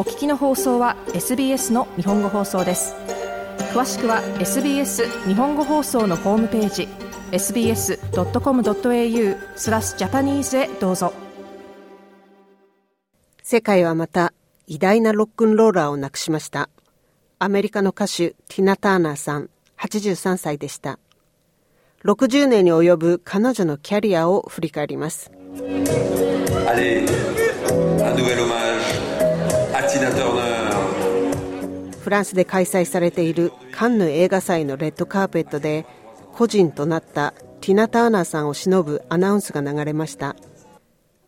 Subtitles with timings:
[0.00, 2.94] お聞きの放送は SBS の日本語放送です。
[3.74, 6.88] 詳しくは SBS 日本語放送のホームページ
[7.32, 7.98] sbs.com.au
[9.56, 11.12] スラスジャパニーズへどうぞ。
[13.42, 14.32] 世界はまた
[14.66, 16.70] 偉大なロックンローラーを亡くしました。
[17.38, 20.98] アメリカの歌手ティナ・ターナーさん83歳でした。
[22.06, 25.30] 60年に及ぶ彼女のキャリアを振り返ります。
[32.10, 35.86] フランスで開催されているカンヌ映画祭のレッドカーペットで
[36.32, 40.34] 個人となったティナ・ターナーさんを偲ぶアナウンスが流れました。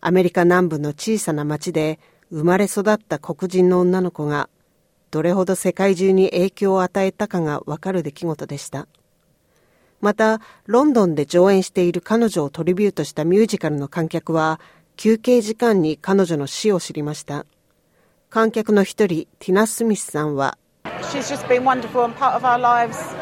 [0.00, 1.98] アメリカ南部の小さな町で
[2.30, 4.48] 生まれ育った黒人の女の子が
[5.10, 8.88] どれほど世界中に影響を与えたかがわかる出来事でした。
[10.00, 14.58] またロンドンで上演している彼女をトリビュートしたミュージカルの観客は
[14.96, 17.44] 休憩時間に彼女の死を知りました。
[18.30, 20.56] 観客の一人ティナ・スミスさんは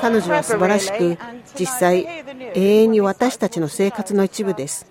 [0.00, 1.18] 彼女は素晴らしく
[1.58, 2.06] 実際
[2.54, 4.86] 永遠に私たちの生活の一部です。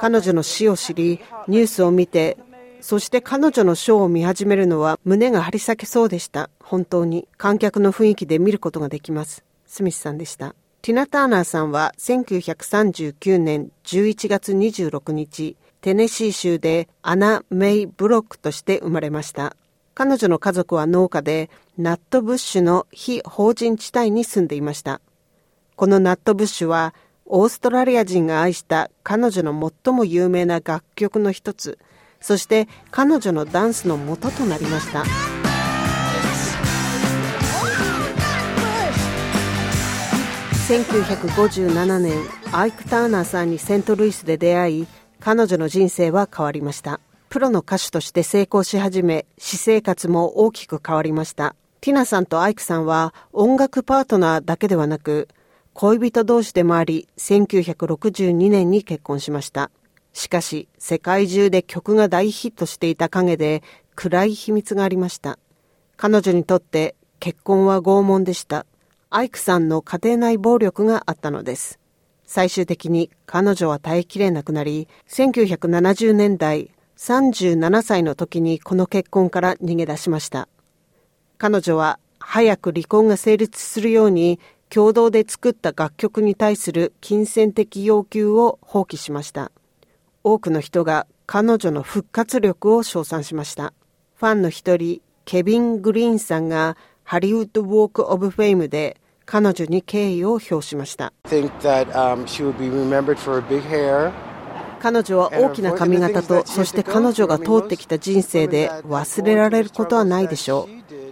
[0.00, 2.38] 彼女の死を知りニュースを見て
[2.80, 6.50] そして彼女のショーを見始めるのは胸が張り裂けそうでした。
[6.62, 7.28] 本当に。
[7.36, 9.44] 観客の雰囲気で見ることができます。
[9.66, 10.54] スミスさんでした。
[10.82, 19.56] ティナ・ターナーさんは1939年11月26日テネシー州でアナ・メイ・ブロックとして生まれました
[20.02, 25.02] 彼女の家族は農家でナットブッシュの非法人地帯に住んでいました。
[25.76, 26.94] このナットブッシュは
[27.26, 31.78] オーストラリア人が愛した彼女の最も有名な楽曲の一つ。
[32.18, 35.04] そして彼女のダンスの元となりました。
[40.70, 42.14] 1957年
[42.52, 44.86] アイク・ターナーさんにセントルイスで出会い
[45.18, 47.00] 彼女の人生は変わりました。
[47.30, 51.54] プロの歌手として成功し始め私生活も大きく変わりました。
[51.80, 55.28] ティナさんとアイクさんは音楽パートナーだけではなく
[55.72, 59.70] 恋人同士でもあり1962年に結婚しました。
[60.12, 63.62] しかし世界中で曲が大ヒットしていた陰で
[63.94, 65.38] 暗い秘密がありました。
[65.96, 68.66] 彼女にとって結婚は拷問でした。
[69.08, 71.78] アイクさんの家庭内暴力があったのです。
[72.26, 80.48] 最終的に彼女は耐えきれなくなり、1970年代37歳の時にこの結婚から逃げ出しました。
[81.38, 84.38] 彼女は早く離婚が成立するように
[84.68, 89.50] 共同で作った楽曲に対する金銭的要求を放棄しました。
[90.22, 93.72] 多くの人が彼女の復活力を称賛しました。
[94.16, 101.14] ファンの一人、ケビン・グリーンさんがハリウッド・ウォーク・オブ・フェイムで彼女に敬意を表しました。
[104.80, 110.68] 彼女は大きな髪型と、そして彼女が通ってきた人生で忘れられることはないでしょ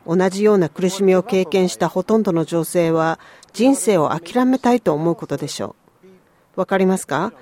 [0.07, 0.17] う。
[0.17, 3.21] 同じような苦しみを経験したほとんどの女性は、
[3.53, 5.77] 人生を諦めたいと思うことでしょ
[6.57, 6.61] う。
[6.61, 7.33] わかりますか？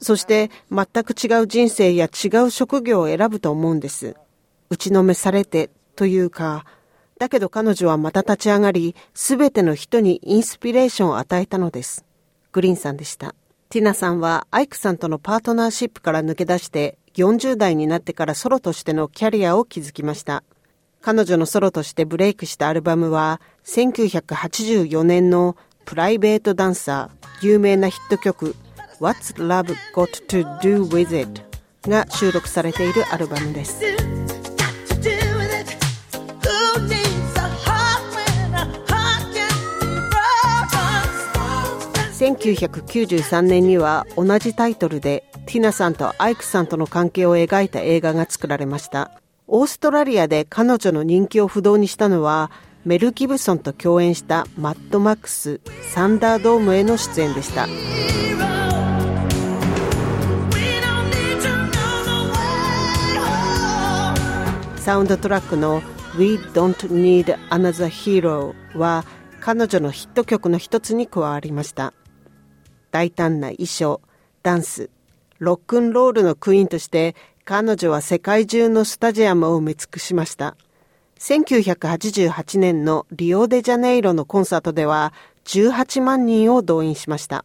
[0.00, 4.16] そして全く違う人生や違う職業を選ぶと思うんです。
[4.70, 6.64] 打ちのめされてというか、
[7.18, 12.04] だけど彼女はまた立ち上がり、すべての人にインスピレーションを与えたのです。
[12.52, 13.34] グリーンさんでした。
[13.68, 20.44] ティナさんはアイクさんとのパートナーシップから抜け出して、40代になってからソロとしてのキャリアを築きました。
[21.00, 28.54] 彼女のソロとしてブレイクしたアルバムは、1984年のプライベートダンサー、有名なヒット曲、
[29.00, 31.42] What's Love Got to Do With It
[31.88, 34.15] が収録されているアルバムです。
[42.16, 49.20] 1993年には同じタイトルでティナさんとアイクさんとの関係を描いた映画が作られました。
[49.46, 52.50] オーストラリアで彼女の人気を不動にしたのは
[52.86, 55.60] メル・ギブソンと共演したマッドマックス・
[55.92, 57.66] サンダードームへの出演でした。
[64.78, 65.82] サウンドトラックの
[66.16, 69.04] We Don't Need Another Hero は
[69.40, 71.92] 彼女のヒット曲の一つに加わりました。
[72.90, 74.00] 大胆な衣装、
[74.42, 74.90] ダンス、
[75.38, 80.56] ロックンロールのクイーンとして彼女は世界中のスタジアムを埋め尽くしました。
[81.18, 85.12] 1988年のリオデジャネイロのコンサートでは
[85.44, 87.44] 18万人を動員しました。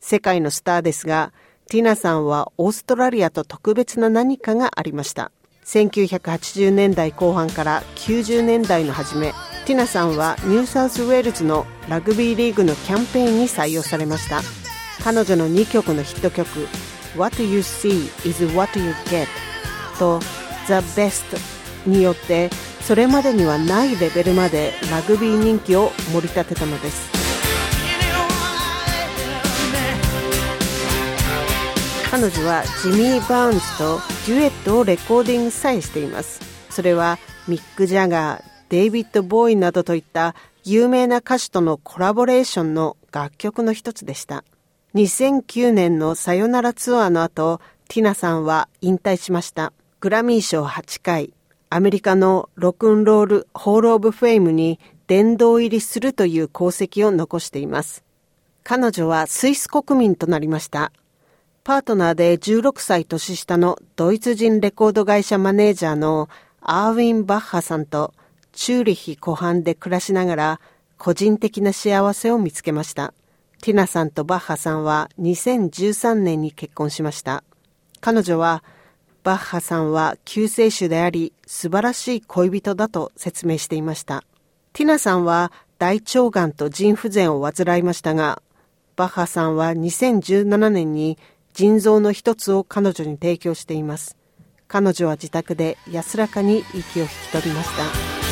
[0.00, 1.32] 世界のスターですが、
[1.68, 5.32] ティナさんはオーストラリアと特別な何かがありました。
[5.64, 9.32] 1980年代後半から90年代の初め、
[9.66, 14.63] ティナさんはニューサウスウェールズのラグビーリーグのキャンペーンに採用されました。
[15.04, 16.66] 彼女の2曲のヒット曲
[17.14, 19.26] What You See is What You Get
[19.98, 20.18] と
[20.66, 21.36] The Best
[21.86, 22.48] によって
[22.80, 27.12] それまでにはないレベルまでラグビー人気を盛り立てたのです。
[32.10, 36.40] 彼女はジミー・バーンズとデュエットをレコーディングさえしています。
[36.70, 44.44] それはミック・ジャガーデイビッド・ボウイなどといった有名な歌手とのコラボレーションの楽曲の一つでした。
[44.94, 51.32] 2009年のさよならツアーの後ティナさんは引退しましたグラミー賞8回
[51.68, 58.04] アメリカの Rock 'n' Roll Hall of Fame に殿堂入りするという功績を残しています。
[58.62, 60.92] 彼女はスイス国民となりました。
[61.64, 66.28] パートナーで16歳年下のドイツ人レコード会社マネージャーの
[66.60, 68.14] アーウィン・バッハさんと
[68.52, 70.60] チューリヒ湖畔で暮らしながら
[70.96, 73.12] 個人的な幸せを見つけました。
[73.64, 77.42] ティナさんとバッハさんは2013年に結婚しました。
[78.02, 78.62] 彼女は
[79.22, 84.22] バッハさんは救世主であり素晴らしい恋人だと説明していました。
[84.74, 88.42] ティナさんは大腸がんと腎不全を患いましたが、
[88.96, 91.16] バッハさんは2017年に
[91.54, 94.18] 腎臓の一つを彼女に提供しています。
[94.68, 98.23] 彼女は自宅で安らかに息を引き取りました。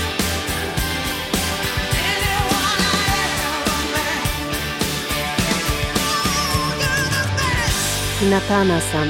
[8.22, 9.08] ティナ・ターナーさん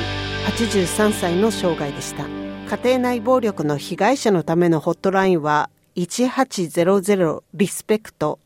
[0.54, 2.24] 83歳の生涯でした。
[2.74, 8.38] 家庭内暴力の被害者のためのホットラインは1800 RESPECT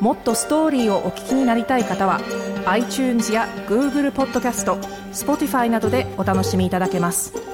[0.00, 2.22] もっとストーリーをお聞きになりたい方は
[2.64, 4.76] iTunes や Google ポッドキャスト
[5.12, 7.51] Spotify などでお楽しみいただけます。